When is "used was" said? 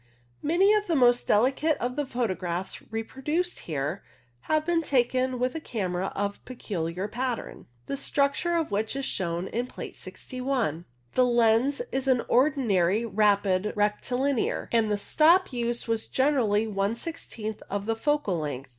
15.53-16.07